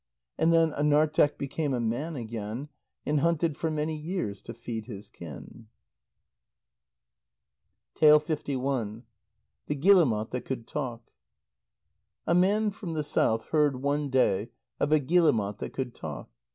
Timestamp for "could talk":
10.45-11.11, 15.73-16.31